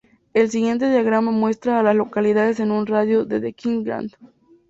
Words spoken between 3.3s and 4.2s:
de Kings Grant.